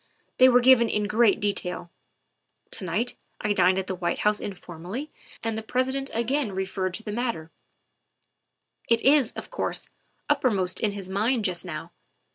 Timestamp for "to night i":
2.71-3.53